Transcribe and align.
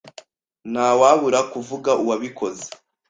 Ntawabura 0.71 1.39
kuvuga 1.51 1.91
uwabikoze. 2.03 2.65